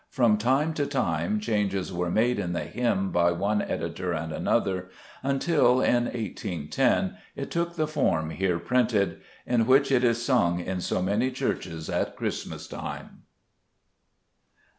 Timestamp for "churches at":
11.29-12.15